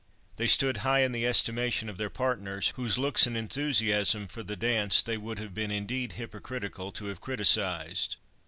[0.37, 4.55] They stood high in the estimation of their partners, whose looks and enthusiasm for the
[4.55, 8.15] dance they would have been indeed hypercritical to have criticised.